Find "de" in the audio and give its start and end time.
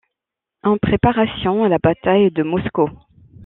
2.31-2.41